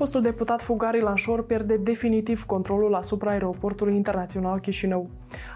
Fostul 0.00 0.20
deputat 0.22 0.62
Fugari 0.62 1.00
Lanșor 1.00 1.44
pierde 1.44 1.76
definitiv 1.76 2.44
controlul 2.44 2.94
asupra 2.94 3.30
aeroportului 3.30 3.96
internațional 3.96 4.60
Chișinău. 4.60 5.10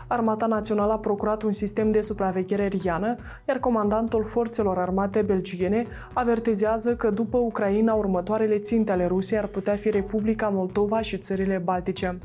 Armata 0.06 0.46
Națională 0.46 0.92
a 0.92 0.98
procurat 0.98 1.42
un 1.42 1.52
sistem 1.52 1.90
de 1.90 2.00
supraveghere 2.00 2.62
aeriană, 2.62 3.16
iar 3.48 3.58
comandantul 3.58 4.24
forțelor 4.24 4.78
armate 4.78 5.22
belgiene 5.22 5.86
avertizează 6.14 6.96
că 6.96 7.10
după 7.10 7.36
Ucraina 7.36 7.94
următoarele 7.94 8.58
ținte 8.58 8.92
ale 8.92 9.06
Rusiei 9.06 9.38
ar 9.38 9.46
putea 9.46 9.76
fi 9.76 9.90
Republica 9.90 10.48
Moldova 10.48 11.00
și 11.00 11.18
țările 11.18 11.58
Baltice. 11.64 12.18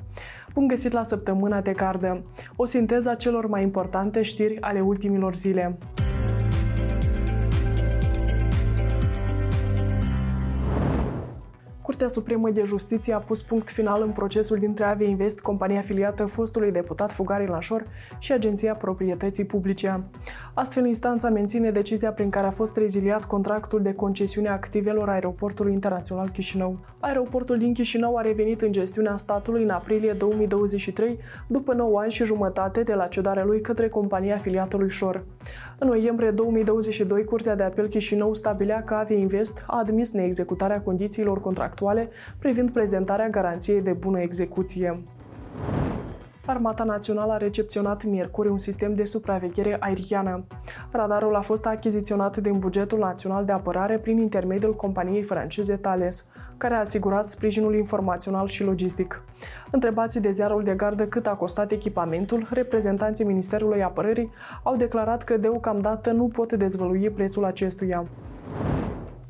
Bun 0.53 0.67
găsit 0.67 0.91
la 0.91 1.03
săptămâna 1.03 1.61
de 1.61 1.71
cardă, 1.71 2.21
o 2.55 2.65
sinteză 2.65 3.09
a 3.09 3.15
celor 3.15 3.47
mai 3.47 3.61
importante 3.61 4.21
știri 4.21 4.61
ale 4.61 4.81
ultimilor 4.81 5.35
zile. 5.35 5.77
Curtea 11.99 12.21
Supremă 12.21 12.49
de 12.49 12.63
Justiție 12.63 13.13
a 13.13 13.17
pus 13.17 13.41
punct 13.41 13.69
final 13.69 14.01
în 14.01 14.09
procesul 14.09 14.57
dintre 14.57 14.83
Avia 14.83 15.07
Invest, 15.07 15.39
compania 15.39 15.79
afiliată 15.79 16.25
fostului 16.25 16.71
deputat 16.71 17.11
Fugari 17.11 17.47
Lașor 17.47 17.85
și 18.19 18.31
Agenția 18.31 18.73
Proprietății 18.73 19.45
Publice. 19.45 20.03
Astfel, 20.53 20.85
instanța 20.85 21.29
menține 21.29 21.71
decizia 21.71 22.11
prin 22.11 22.29
care 22.29 22.47
a 22.47 22.51
fost 22.51 22.77
reziliat 22.77 23.25
contractul 23.25 23.81
de 23.81 23.93
concesiune 23.93 24.49
a 24.49 24.51
activelor 24.51 25.09
aeroportului 25.09 25.73
internațional 25.73 26.29
Chișinău. 26.29 26.75
Aeroportul 26.99 27.57
din 27.57 27.73
Chișinău 27.73 28.15
a 28.15 28.21
revenit 28.21 28.61
în 28.61 28.71
gestiunea 28.71 29.15
statului 29.15 29.63
în 29.63 29.69
aprilie 29.69 30.11
2023, 30.11 31.19
după 31.47 31.73
9 31.73 31.99
ani 31.99 32.11
și 32.11 32.23
jumătate 32.23 32.83
de 32.83 32.93
la 32.93 33.07
cedarea 33.07 33.45
lui 33.45 33.61
către 33.61 33.89
compania 33.89 34.35
afiliată 34.35 34.77
lui 34.77 34.89
Șor. 34.89 35.23
În 35.77 35.87
noiembrie 35.87 36.31
2022, 36.31 37.23
Curtea 37.23 37.55
de 37.55 37.63
Apel 37.63 37.87
Chișinău 37.87 38.33
stabilea 38.33 38.83
că 38.83 38.93
Avia 38.93 39.17
Invest 39.17 39.63
a 39.67 39.79
admis 39.79 40.11
neexecutarea 40.11 40.81
condițiilor 40.81 41.41
contractuale 41.41 41.87
actuale 41.89 42.09
privind 42.39 42.71
prezentarea 42.71 43.29
garanției 43.29 43.81
de 43.81 43.93
bună 43.93 44.19
execuție. 44.19 45.03
Armata 46.45 46.83
Națională 46.83 47.31
a 47.31 47.37
recepționat 47.37 48.03
miercuri 48.03 48.49
un 48.49 48.57
sistem 48.57 48.95
de 48.95 49.05
supraveghere 49.05 49.77
aeriană. 49.79 50.45
Radarul 50.91 51.35
a 51.35 51.41
fost 51.41 51.65
achiziționat 51.65 52.37
din 52.37 52.59
bugetul 52.59 52.99
național 52.99 53.45
de 53.45 53.51
apărare 53.51 53.97
prin 53.97 54.17
intermediul 54.17 54.75
companiei 54.75 55.23
franceze 55.23 55.75
Thales, 55.75 56.27
care 56.57 56.73
a 56.73 56.79
asigurat 56.79 57.27
sprijinul 57.27 57.75
informațional 57.75 58.47
și 58.47 58.63
logistic. 58.63 59.23
Întrebați 59.71 60.21
de 60.21 60.31
ziarul 60.31 60.63
de 60.63 60.73
gardă 60.73 61.05
cât 61.05 61.27
a 61.27 61.35
costat 61.35 61.71
echipamentul, 61.71 62.47
reprezentanții 62.49 63.25
Ministerului 63.25 63.83
Apărării 63.83 64.31
au 64.63 64.75
declarat 64.75 65.23
că 65.23 65.37
deocamdată 65.37 66.11
nu 66.11 66.27
pot 66.27 66.53
dezvălui 66.53 67.09
prețul 67.09 67.45
acestuia. 67.45 68.07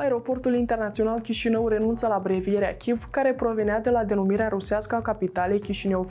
Aeroportul 0.02 0.56
internațional 0.56 1.20
Chișinău 1.20 1.68
renunță 1.68 2.08
la 2.08 2.20
brevierea 2.24 2.76
Chiv, 2.76 3.08
care 3.12 3.34
provenea 3.34 3.80
de 3.80 3.90
la 3.90 4.04
denumirea 4.04 4.48
rusească 4.48 4.96
a 4.96 5.02
capitalei 5.02 5.60
Chișinău. 5.60 6.06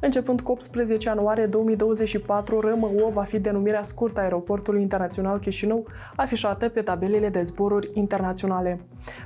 Începând 0.00 0.40
cu 0.40 0.52
18 0.52 1.08
ianuarie 1.08 1.46
2024, 1.46 2.60
RMO 2.60 3.10
va 3.12 3.22
fi 3.22 3.38
denumirea 3.38 3.82
scurtă 3.82 4.20
a 4.20 4.22
aeroportului 4.22 4.80
internațional 4.80 5.38
Chișinău, 5.38 5.86
afișată 6.16 6.68
pe 6.68 6.80
tabelele 6.80 7.28
de 7.28 7.42
zboruri 7.42 7.90
internaționale. 7.94 8.80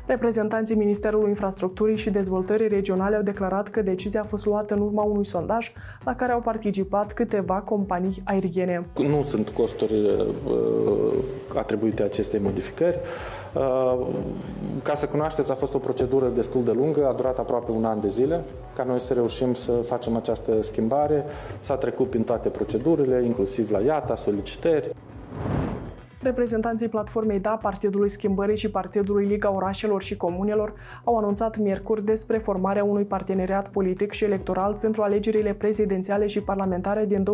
Reprezentanții 0.07 0.77
Ministerului 0.77 1.29
Infrastructurii 1.29 1.97
și 1.97 2.11
Dezvoltării 2.11 2.69
Regionale 2.69 3.17
au 3.17 3.23
declarat 3.23 3.69
că 3.69 3.83
decizia 3.83 4.21
a 4.21 4.25
fost 4.25 4.47
luată 4.47 4.75
în 4.75 4.81
urma 4.81 5.03
unui 5.03 5.27
sondaj 5.27 5.73
la 6.05 6.15
care 6.15 6.33
au 6.33 6.41
participat 6.41 7.13
câteva 7.13 7.55
companii 7.55 8.23
aeriene. 8.25 8.87
Nu 8.97 9.23
sunt 9.23 9.49
costuri 9.49 9.95
uh, 9.95 11.15
atribuite 11.57 12.03
acestei 12.03 12.41
modificări. 12.41 12.99
Uh, 13.55 13.92
ca 14.83 14.95
să 14.95 15.07
cunoașteți, 15.07 15.51
a 15.51 15.55
fost 15.55 15.75
o 15.75 15.79
procedură 15.79 16.29
destul 16.29 16.65
de 16.65 16.73
lungă, 16.73 17.09
a 17.09 17.13
durat 17.13 17.39
aproape 17.39 17.71
un 17.71 17.85
an 17.85 18.01
de 18.01 18.09
zile 18.09 18.45
ca 18.75 18.85
noi 18.85 19.01
să 19.01 19.13
reușim 19.13 19.55
să 19.55 19.73
facem 19.73 20.17
această 20.17 20.63
schimbare. 20.63 21.25
S-a 21.61 21.77
trecut 21.77 22.11
prin 22.11 22.23
toate 22.23 22.49
procedurile, 22.49 23.25
inclusiv 23.25 23.71
la 23.71 23.81
IATA, 23.81 24.15
solicitări. 24.15 24.95
Reprezentanții 26.23 26.89
platformei 26.89 27.41
DA, 27.41 27.51
Partidului 27.51 28.11
Schimbării 28.11 28.57
și 28.57 28.69
Partidului 28.69 29.27
Liga 29.27 29.55
Orașelor 29.55 30.03
și 30.03 30.17
Comunelor 30.17 30.75
au 31.05 31.17
anunțat 31.17 31.57
miercuri 31.57 32.05
despre 32.05 32.39
formarea 32.39 32.85
unui 32.85 33.05
parteneriat 33.05 33.69
politic 33.69 34.13
și 34.13 34.25
electoral 34.25 34.79
pentru 34.81 35.03
alegerile 35.03 35.53
prezidențiale 35.53 36.27
și 36.27 36.41
parlamentare 36.41 37.07
din 37.07 37.23
2024-2025. 37.23 37.25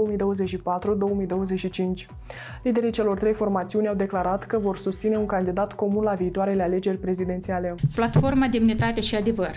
Liderii 2.62 2.90
celor 2.90 3.18
trei 3.18 3.32
formațiuni 3.32 3.88
au 3.88 3.94
declarat 3.94 4.44
că 4.44 4.58
vor 4.58 4.76
susține 4.76 5.16
un 5.16 5.26
candidat 5.26 5.72
comun 5.72 6.02
la 6.02 6.12
viitoarele 6.12 6.62
alegeri 6.62 6.98
prezidențiale. 6.98 7.74
Platforma 7.94 8.46
Demnitate 8.46 9.00
și 9.00 9.14
Adevăr 9.14 9.54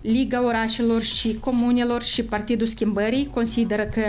Liga 0.00 0.44
Orașelor 0.44 1.02
și 1.02 1.38
Comunelor 1.40 2.02
și 2.02 2.24
Partidul 2.24 2.66
Schimbării 2.66 3.30
consideră 3.34 3.84
că 3.84 4.02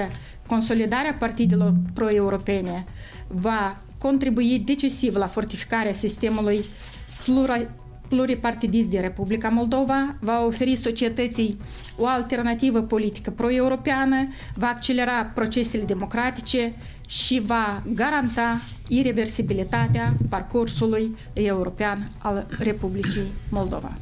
consolidarea 0.48 1.16
partidelor 1.20 1.74
pro-europene 1.94 2.86
va 3.28 3.78
contribui 4.06 4.60
decisiv 4.66 5.16
la 5.16 5.28
fortificarea 5.28 5.94
sistemului 5.94 6.66
plura, 7.24 7.58
pluripartidist 8.08 8.90
din 8.90 9.02
Republica 9.02 9.50
Moldova, 9.50 10.16
va 10.20 10.46
oferi 10.46 10.76
societății 10.76 11.58
o 11.98 12.06
alternativă 12.06 12.82
politică 12.82 13.32
pro-europeană, 13.32 14.28
va 14.56 14.68
accelera 14.68 15.24
procesele 15.34 15.84
democratice 15.84 16.74
și 17.08 17.42
va 17.46 17.84
garanta 17.94 18.62
irreversibilitatea 18.88 20.14
parcursului 20.30 21.18
european 21.34 22.12
al 22.18 22.46
Republicii 22.60 23.32
Moldova. 23.50 23.98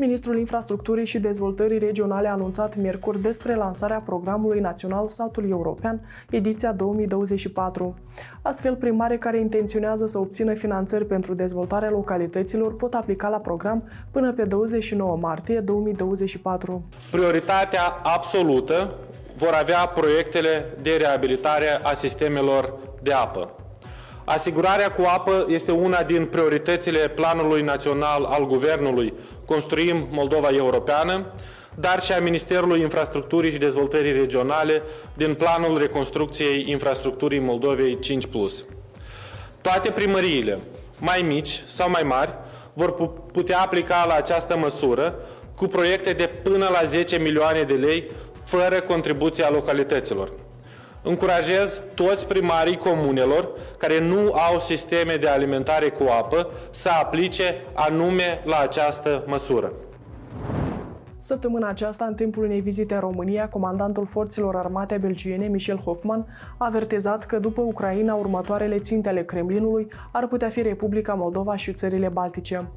Ministrul 0.00 0.38
Infrastructurii 0.38 1.06
și 1.06 1.18
Dezvoltării 1.18 1.78
Regionale 1.78 2.28
a 2.28 2.32
anunțat 2.32 2.76
miercuri 2.76 3.20
despre 3.22 3.54
lansarea 3.54 4.02
programului 4.04 4.60
național 4.60 5.08
Satul 5.08 5.50
European, 5.50 6.00
ediția 6.30 6.72
2024. 6.72 7.98
Astfel, 8.42 8.74
primare 8.74 9.18
care 9.18 9.40
intenționează 9.40 10.06
să 10.06 10.18
obțină 10.18 10.54
finanțări 10.54 11.06
pentru 11.06 11.34
dezvoltarea 11.34 11.90
localităților 11.90 12.76
pot 12.76 12.94
aplica 12.94 13.28
la 13.28 13.36
program 13.36 13.88
până 14.10 14.32
pe 14.32 14.44
29 14.44 15.16
martie 15.16 15.60
2024. 15.60 16.84
Prioritatea 17.10 18.00
absolută 18.02 18.94
vor 19.36 19.52
avea 19.60 19.86
proiectele 19.86 20.76
de 20.82 20.96
reabilitare 20.98 21.80
a 21.82 21.94
sistemelor 21.94 22.74
de 23.02 23.12
apă. 23.12 23.50
Asigurarea 24.24 24.90
cu 24.90 25.02
apă 25.16 25.46
este 25.48 25.72
una 25.72 26.02
din 26.02 26.26
prioritățile 26.26 26.98
Planului 26.98 27.62
Național 27.62 28.24
al 28.24 28.46
Guvernului 28.46 29.14
Construim 29.48 30.08
Moldova 30.10 30.48
Europeană, 30.52 31.26
dar 31.74 32.02
și 32.02 32.12
a 32.12 32.20
Ministerului 32.20 32.80
Infrastructurii 32.80 33.52
și 33.52 33.58
Dezvoltării 33.58 34.12
Regionale 34.12 34.82
din 35.14 35.34
Planul 35.34 35.78
Reconstrucției 35.78 36.64
Infrastructurii 36.66 37.38
Moldovei 37.38 37.98
5+. 38.04 38.50
Toate 39.60 39.90
primăriile, 39.90 40.58
mai 40.98 41.22
mici 41.26 41.62
sau 41.66 41.90
mai 41.90 42.02
mari, 42.02 42.34
vor 42.72 42.94
putea 43.32 43.60
aplica 43.60 44.04
la 44.06 44.14
această 44.14 44.56
măsură 44.56 45.14
cu 45.56 45.66
proiecte 45.66 46.12
de 46.12 46.30
până 46.42 46.68
la 46.72 46.82
10 46.84 47.18
milioane 47.18 47.62
de 47.62 47.74
lei, 47.74 48.10
fără 48.44 48.80
contribuția 48.80 49.50
localităților. 49.50 50.30
Încurajez 51.02 51.82
toți 51.94 52.26
primarii 52.26 52.76
comunelor 52.76 53.48
care 53.76 54.00
nu 54.00 54.32
au 54.32 54.60
sisteme 54.60 55.14
de 55.14 55.28
alimentare 55.28 55.88
cu 55.88 56.02
apă 56.18 56.50
să 56.70 56.88
aplice 56.88 57.62
anume 57.72 58.42
la 58.44 58.58
această 58.58 59.22
măsură. 59.26 59.72
Săptămâna 61.20 61.68
aceasta, 61.68 62.04
în 62.04 62.14
timpul 62.14 62.44
unei 62.44 62.60
vizite 62.60 62.94
în 62.94 63.00
România, 63.00 63.48
comandantul 63.48 64.06
forțelor 64.06 64.56
armate 64.56 64.96
belgiene, 64.96 65.46
Michel 65.46 65.76
Hoffman, 65.76 66.26
a 66.56 66.66
avertizat 66.66 67.26
că 67.26 67.38
după 67.38 67.60
Ucraina, 67.60 68.14
următoarele 68.14 68.78
ținte 68.78 69.08
ale 69.08 69.22
Kremlinului 69.22 69.88
ar 70.12 70.26
putea 70.26 70.48
fi 70.48 70.62
Republica 70.62 71.14
Moldova 71.14 71.56
și 71.56 71.72
țările 71.72 72.08
Baltice. 72.08 72.68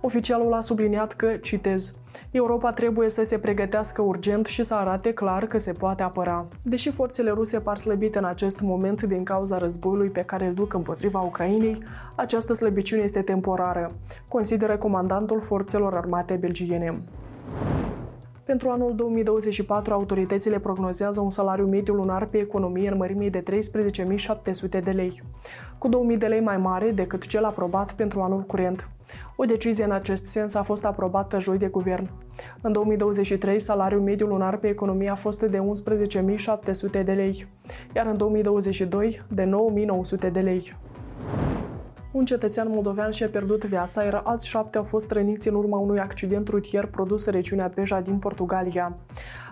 Oficialul 0.00 0.52
a 0.52 0.60
subliniat 0.60 1.12
că, 1.12 1.26
citez, 1.40 1.92
Europa 2.30 2.72
trebuie 2.72 3.08
să 3.08 3.24
se 3.24 3.38
pregătească 3.38 4.02
urgent 4.02 4.46
și 4.46 4.64
să 4.64 4.74
arate 4.74 5.12
clar 5.12 5.46
că 5.46 5.58
se 5.58 5.72
poate 5.72 6.02
apăra. 6.02 6.46
Deși 6.62 6.90
forțele 6.90 7.30
ruse 7.30 7.60
par 7.60 7.76
slăbite 7.76 8.18
în 8.18 8.24
acest 8.24 8.60
moment 8.60 9.02
din 9.02 9.24
cauza 9.24 9.58
războiului 9.58 10.10
pe 10.10 10.22
care 10.22 10.46
îl 10.46 10.54
duc 10.54 10.74
împotriva 10.74 11.20
Ucrainei, 11.20 11.82
această 12.16 12.52
slăbiciune 12.52 13.02
este 13.02 13.22
temporară, 13.22 13.90
consideră 14.28 14.76
comandantul 14.76 15.40
forțelor 15.40 15.96
armate 15.96 16.34
belgiene. 16.34 17.02
Pentru 18.48 18.68
anul 18.68 18.94
2024, 18.94 19.92
autoritățile 19.92 20.58
prognozează 20.58 21.20
un 21.20 21.30
salariu 21.30 21.66
mediu 21.66 21.94
lunar 21.94 22.24
pe 22.24 22.38
economie 22.38 22.90
în 22.90 22.96
mărimii 22.96 23.30
de 23.30 23.42
13.700 23.42 24.82
de 24.84 24.90
lei, 24.90 25.22
cu 25.78 25.88
2.000 25.88 26.18
de 26.18 26.26
lei 26.26 26.40
mai 26.40 26.56
mare 26.56 26.90
decât 26.90 27.26
cel 27.26 27.44
aprobat 27.44 27.92
pentru 27.92 28.20
anul 28.20 28.40
curent. 28.40 28.88
O 29.36 29.44
decizie 29.44 29.84
în 29.84 29.90
acest 29.90 30.26
sens 30.26 30.54
a 30.54 30.62
fost 30.62 30.84
aprobată 30.84 31.40
joi 31.40 31.58
de 31.58 31.66
guvern. 31.66 32.10
În 32.60 32.72
2023, 32.72 33.58
salariul 33.58 34.00
mediu 34.00 34.26
lunar 34.26 34.56
pe 34.56 34.68
economie 34.68 35.10
a 35.10 35.14
fost 35.14 35.40
de 35.40 35.58
11.700 35.58 37.04
de 37.04 37.12
lei, 37.12 37.46
iar 37.94 38.06
în 38.06 38.16
2022 38.16 39.22
de 39.28 39.50
9.900 40.26 40.32
de 40.32 40.40
lei. 40.40 40.76
Un 42.18 42.24
cetățean 42.24 42.68
moldovean 42.70 43.10
și-a 43.10 43.28
pierdut 43.28 43.64
viața, 43.64 44.02
iar 44.02 44.20
alți 44.24 44.48
șapte 44.48 44.78
au 44.78 44.84
fost 44.84 45.10
răniți 45.10 45.48
în 45.48 45.54
urma 45.54 45.78
unui 45.78 45.98
accident 45.98 46.48
rutier 46.48 46.86
produs 46.86 47.24
în 47.24 47.32
regiunea 47.32 47.72
Beja 47.74 48.00
din 48.00 48.18
Portugalia. 48.18 48.96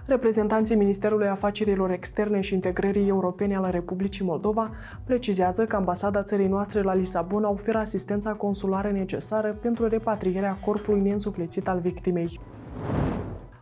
Reprezentanții 0.07 0.77
Ministerului 0.77 1.27
Afacerilor 1.27 1.91
Externe 1.91 2.41
și 2.41 2.55
Integrării 2.55 3.09
Europene 3.09 3.57
ale 3.57 3.71
Republicii 3.71 4.25
Moldova 4.25 4.71
precizează 5.05 5.65
că 5.65 5.77
ambasada 5.77 6.23
țării 6.23 6.49
noastre 6.49 6.83
la 6.83 6.95
Lisabona 6.95 7.51
oferă 7.51 7.79
asistența 7.79 8.33
consulară 8.33 8.91
necesară 8.91 9.57
pentru 9.61 9.89
repatrierea 9.89 10.59
corpului 10.65 11.01
neînsuflețit 11.01 11.69
al 11.69 11.79
victimei. 11.79 12.41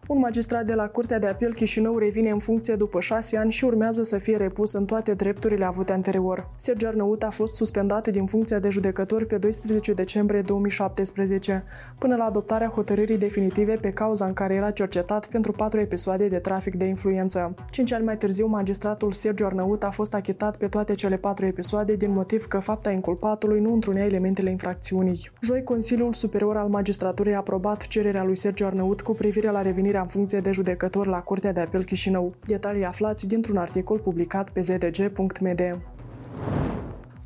Un 0.07 0.19
magistrat 0.19 0.67
de 0.67 0.75
la 0.75 0.87
Curtea 0.87 1.19
de 1.19 1.27
Apel 1.27 1.55
Chișinău 1.55 1.99
revine 1.99 2.31
în 2.31 2.39
funcție 2.39 2.75
după 2.75 3.01
șase 3.01 3.37
ani 3.37 3.53
și 3.53 3.65
urmează 3.65 4.03
să 4.03 4.19
fie 4.19 4.37
repus 4.37 4.73
în 4.73 4.85
toate 4.85 5.15
drepturile 5.15 5.65
avute 5.65 5.93
anterior. 5.93 6.49
Sergiu 6.57 6.87
Arnăut 6.87 7.23
a 7.23 7.31
fost 7.31 7.55
suspendat 7.55 8.09
din 8.09 8.27
funcția 8.27 8.59
de 8.59 8.69
judecător 8.69 9.25
pe 9.25 9.39
12 9.39 9.93
decembrie 9.93 10.41
2017, 10.41 11.65
până 11.99 12.17
la 12.17 12.25
adoptarea 12.25 12.69
hotărârii 12.69 13.19
definitive 13.19 13.73
pe 13.73 13.93
cauza 13.93 14.27
în 14.27 14.33
care 14.33 14.55
era 14.55 14.71
cercetat 14.71 15.27
pentru 15.27 15.53
patru 15.53 15.81
episoade 15.81 16.29
de 16.29 16.39
trafic 16.39 16.75
de 16.75 16.85
influență. 16.85 17.55
Cinci 17.71 17.93
ani 17.93 18.05
mai 18.05 18.17
târziu, 18.17 18.47
magistratul 18.47 19.13
Sergiu 19.13 19.47
Arnăut 19.47 19.83
a 19.83 19.91
fost 19.91 20.15
achitat 20.15 20.57
pe 20.57 20.67
toate 20.67 20.95
cele 20.95 21.17
patru 21.17 21.47
episoade 21.47 21.95
din 21.95 22.13
motiv 22.13 22.47
că 22.47 22.59
fapta 22.59 22.91
inculpatului 22.91 23.61
nu 23.61 23.73
întrunea 23.73 24.05
elementele 24.05 24.51
infracțiunii. 24.51 25.31
Joi, 25.41 25.63
Consiliul 25.63 26.13
Superior 26.13 26.57
al 26.57 26.69
Magistraturii 26.69 27.35
a 27.35 27.37
aprobat 27.37 27.87
cererea 27.87 28.25
lui 28.25 28.37
Sergiu 28.37 28.67
Arnăut 28.67 29.01
cu 29.01 29.15
privire 29.15 29.51
la 29.51 29.63
revenirea 29.63 29.93
numirea 29.95 30.01
în 30.01 30.21
funcție 30.21 30.41
de 30.41 30.53
judecător 30.53 31.07
la 31.07 31.21
Curtea 31.21 31.53
de 31.53 31.61
Apel 31.61 31.85
Chișinău. 31.85 32.35
Detalii 32.47 32.85
aflați 32.85 33.27
dintr-un 33.27 33.57
articol 33.57 33.99
publicat 33.99 34.51
pe 34.51 34.61
zdg.md. 34.61 35.79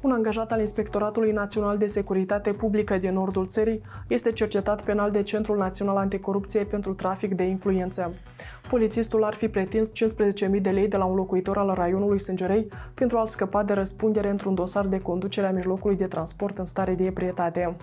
Un 0.01 0.11
angajat 0.11 0.53
al 0.53 0.61
Inspectoratului 0.61 1.33
Național 1.33 1.79
de 1.79 1.87
Securitate 1.87 2.53
Publică 2.53 2.97
din 2.97 3.13
nordul 3.13 3.47
țării 3.47 3.81
este 4.09 4.33
cercetat 4.33 4.85
penal 4.85 5.11
de 5.11 5.23
Centrul 5.23 5.57
Național 5.57 5.97
Anticorupție 5.97 6.65
pentru 6.65 6.95
trafic 6.95 7.35
de 7.35 7.43
influență. 7.43 8.15
Polițistul 8.69 9.25
ar 9.25 9.35
fi 9.35 9.49
pretins 9.49 9.91
15.000 9.91 10.61
de 10.61 10.71
lei 10.71 10.89
de 10.89 10.97
la 10.97 11.05
un 11.05 11.15
locuitor 11.15 11.57
al 11.57 11.73
raionului 11.75 12.21
Sângerei 12.21 12.69
pentru 12.95 13.19
a-l 13.19 13.27
scăpa 13.27 13.63
de 13.63 13.73
răspundere 13.73 14.31
într-un 14.31 14.55
dosar 14.55 14.87
de 14.87 14.99
conducere 14.99 15.47
a 15.47 15.53
mijlocului 15.53 15.97
de 15.97 16.07
transport 16.07 16.59
în 16.59 16.67
stare 16.67 16.95
de 16.95 17.05
ebrietate. 17.05 17.77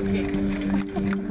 Okay. 0.00 1.29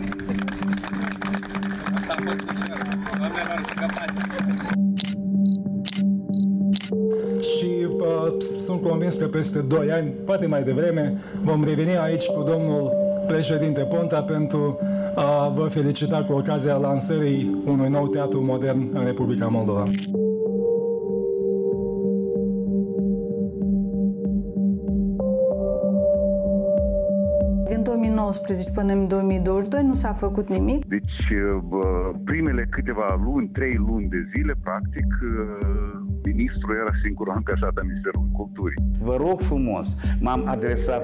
Și 7.42 7.88
uh, 8.00 8.42
sunt 8.66 8.81
convins 8.81 9.16
că 9.16 9.28
peste 9.28 9.60
2 9.60 9.92
ani, 9.92 10.10
poate 10.10 10.46
mai 10.46 10.63
devreme, 10.63 11.22
vom 11.44 11.63
reveni 11.63 11.98
aici 11.98 12.25
cu 12.25 12.44
domnul 12.44 12.92
președinte 13.28 13.81
Ponta 13.81 14.22
pentru 14.22 14.80
a 15.16 15.48
vă 15.48 15.68
felicita 15.68 16.24
cu 16.24 16.34
ocazia 16.34 16.75
lansării 16.75 17.62
unui 17.66 17.90
nou 17.90 18.07
teatru 18.07 18.44
modern 18.44 18.90
în 18.94 19.06
Republica 19.06 19.48
Moldova. 19.48 19.84
2019 27.75 28.69
până 28.69 28.94
în 28.94 29.07
2022 29.07 29.83
nu 29.83 29.94
s-a 29.94 30.13
făcut 30.13 30.50
nimic. 30.50 30.86
Deci 30.86 31.33
primele 32.24 32.68
câteva 32.69 33.19
luni, 33.24 33.48
trei 33.48 33.75
luni 33.75 34.07
de 34.10 34.18
zile, 34.36 34.54
practic, 34.63 35.06
ministrul 36.24 36.75
era 36.75 36.92
singurul 37.04 37.33
angajat 37.33 37.71
al 37.75 37.83
Ministerului 37.83 38.30
Culturii. 38.31 38.81
Vă 39.01 39.16
rog 39.16 39.39
frumos, 39.39 39.98
m-am 40.19 40.44
adresat 40.48 41.04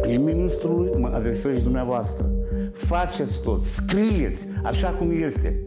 prim-ministrului, 0.00 0.90
mă 0.98 1.10
adresez 1.14 1.56
și 1.56 1.62
dumneavoastră. 1.62 2.26
Faceți 2.72 3.42
tot, 3.42 3.60
scrieți 3.60 4.46
așa 4.64 4.88
cum 4.88 5.10
este. 5.10 5.60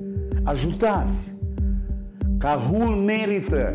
Ajutați! 0.44 1.38
Cahul 2.38 2.88
merită 2.88 3.74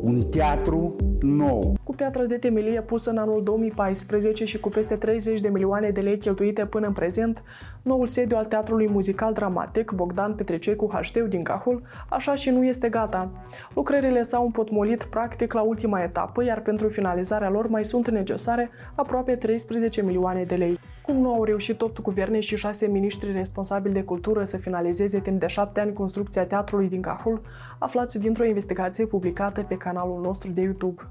un 0.00 0.20
teatru 0.30 0.96
nou. 1.22 1.74
Cu 1.84 1.94
piatră 1.94 2.24
de 2.24 2.36
temelie 2.36 2.80
pusă 2.80 3.10
în 3.10 3.18
anul 3.18 3.42
2014 3.42 4.44
și 4.44 4.60
cu 4.60 4.68
peste 4.68 4.96
30 4.96 5.40
de 5.40 5.48
milioane 5.48 5.90
de 5.90 6.00
lei 6.00 6.18
cheltuite 6.18 6.66
până 6.66 6.86
în 6.86 6.92
prezent, 6.92 7.42
noul 7.82 8.06
sediu 8.06 8.36
al 8.36 8.44
Teatrului 8.44 8.88
Muzical 8.88 9.32
Dramatic 9.32 9.90
Bogdan 9.90 10.34
Petrececu 10.34 10.90
HT 10.92 11.18
din 11.18 11.42
Cahul, 11.42 11.82
așa 12.08 12.34
și 12.34 12.50
nu 12.50 12.64
este 12.64 12.88
gata. 12.88 13.30
Lucrările 13.74 14.22
s-au 14.22 14.44
împotmolit 14.44 15.04
practic 15.04 15.52
la 15.52 15.60
ultima 15.60 16.00
etapă, 16.00 16.44
iar 16.44 16.60
pentru 16.60 16.88
finalizarea 16.88 17.50
lor 17.50 17.68
mai 17.68 17.84
sunt 17.84 18.10
necesare 18.10 18.70
aproape 18.94 19.36
13 19.36 20.02
milioane 20.02 20.44
de 20.44 20.54
lei. 20.54 20.78
Cum 21.02 21.16
nu 21.16 21.34
au 21.34 21.44
reușit 21.44 21.80
8 21.80 22.00
guverne 22.00 22.40
și 22.40 22.56
6 22.56 22.86
miniștri 22.86 23.32
responsabili 23.32 23.94
de 23.94 24.02
cultură 24.02 24.44
să 24.44 24.56
finalizeze 24.56 25.20
timp 25.20 25.40
de 25.40 25.46
7 25.46 25.80
ani 25.80 25.92
construcția 25.92 26.46
teatrului 26.46 26.88
din 26.88 27.00
Cahul, 27.00 27.40
aflați 27.78 28.18
dintr-o 28.18 28.44
investigație 28.44 29.06
publicată 29.06 29.62
pe 29.68 29.76
canalul 29.76 30.20
nostru 30.20 30.50
de 30.50 30.60
YouTube. 30.60 31.02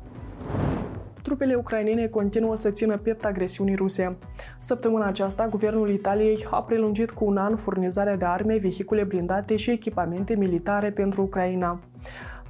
Trupele 1.22 1.56
ucrainene 1.56 2.08
continuă 2.08 2.56
să 2.56 2.72
țină 2.72 2.98
piept 2.98 3.26
agresiunii 3.26 3.76
ruse. 3.76 4.18
Săptămâna 4.60 5.06
aceasta, 5.06 5.48
guvernul 5.48 5.90
Italiei 5.90 6.48
a 6.50 6.64
prelungit 6.64 7.12
cu 7.12 7.26
un 7.26 7.38
an 7.38 7.56
furnizarea 7.56 8.16
de 8.16 8.26
arme, 8.26 8.58
vehicule 8.58 9.04
blindate 9.04 9.56
și 9.56 9.72
echipamente 9.72 10.36
militare 10.36 10.92
pentru 10.92 11.22
Ucraina. 11.22 11.80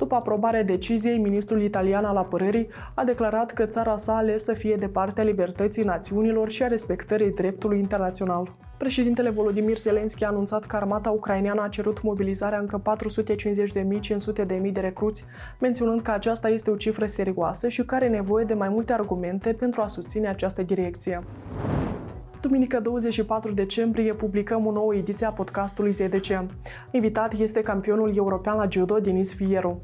După 0.01 0.15
aprobarea 0.15 0.63
deciziei, 0.63 1.17
ministrul 1.17 1.61
italian 1.61 2.05
al 2.05 2.17
apărării 2.17 2.67
a 2.95 3.03
declarat 3.03 3.51
că 3.51 3.65
țara 3.65 3.97
sa 3.97 4.13
a 4.13 4.15
ales 4.15 4.43
să 4.43 4.53
fie 4.53 4.75
de 4.75 4.87
partea 4.87 5.23
libertății 5.23 5.83
națiunilor 5.83 6.49
și 6.49 6.63
a 6.63 6.67
respectării 6.67 7.31
dreptului 7.31 7.79
internațional. 7.79 8.55
Președintele 8.77 9.29
Volodymyr 9.29 9.77
Zelensky 9.77 10.23
a 10.23 10.27
anunțat 10.27 10.65
că 10.65 10.75
armata 10.75 11.09
ucraineană 11.09 11.61
a 11.61 11.67
cerut 11.67 12.01
mobilizarea 12.01 12.59
încă 12.59 12.81
450.500 14.33 14.45
de 14.45 14.79
recruți, 14.79 15.25
menționând 15.59 16.01
că 16.01 16.11
aceasta 16.11 16.49
este 16.49 16.71
o 16.71 16.75
cifră 16.75 17.05
serioasă 17.05 17.67
și 17.67 17.83
care 17.83 18.05
are 18.05 18.13
nevoie 18.15 18.45
de 18.45 18.53
mai 18.53 18.69
multe 18.69 18.93
argumente 18.93 19.53
pentru 19.53 19.81
a 19.81 19.87
susține 19.87 20.27
această 20.27 20.61
direcție. 20.61 21.23
Duminică 22.41 22.79
24 22.79 23.51
decembrie 23.51 24.13
publicăm 24.13 24.65
o 24.65 24.71
nouă 24.71 24.95
ediție 24.95 25.25
a 25.25 25.31
podcastului 25.31 25.91
ZDC. 25.91 26.45
Invitat 26.91 27.33
este 27.33 27.61
campionul 27.61 28.15
european 28.15 28.57
la 28.57 28.67
judo 28.69 28.99
Denis 28.99 29.33
Fieru. 29.33 29.79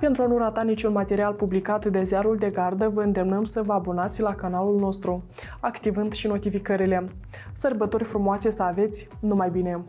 Pentru 0.00 0.22
a 0.22 0.26
nu 0.26 0.38
rata 0.38 0.62
niciun 0.62 0.92
material 0.92 1.32
publicat 1.32 1.86
de 1.86 2.02
ziarul 2.02 2.36
de 2.36 2.50
gardă, 2.50 2.88
vă 2.94 3.02
îndemnăm 3.02 3.44
să 3.44 3.62
vă 3.62 3.72
abonați 3.72 4.20
la 4.20 4.34
canalul 4.34 4.78
nostru, 4.78 5.24
activând 5.60 6.12
și 6.12 6.26
notificările. 6.26 7.04
Sărbători 7.52 8.04
frumoase 8.04 8.50
să 8.50 8.62
aveți, 8.62 9.08
numai 9.20 9.50
bine! 9.50 9.84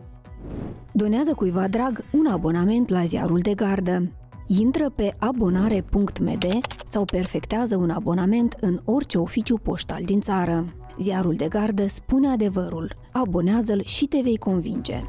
Donează 0.92 1.34
cuiva 1.34 1.68
drag 1.68 2.04
un 2.12 2.26
abonament 2.26 2.88
la 2.88 3.04
ziarul 3.04 3.38
de 3.38 3.54
gardă. 3.54 4.02
Intră 4.46 4.90
pe 4.90 5.14
abonare.md 5.18 6.44
sau 6.84 7.04
perfectează 7.04 7.76
un 7.76 7.90
abonament 7.90 8.56
în 8.60 8.80
orice 8.84 9.18
oficiu 9.18 9.58
poștal 9.58 10.02
din 10.04 10.20
țară. 10.20 10.64
Ziarul 11.00 11.34
de 11.34 11.48
gardă 11.48 11.86
spune 11.86 12.28
adevărul. 12.28 12.92
Abonează-l 13.12 13.82
și 13.84 14.06
te 14.06 14.20
vei 14.22 14.36
convinge. 14.36 15.00